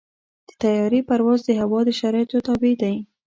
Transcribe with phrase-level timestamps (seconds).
[0.47, 2.95] د طیارې پرواز د هوا د شرایطو تابع دی.